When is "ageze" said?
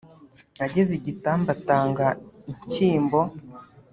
0.65-0.91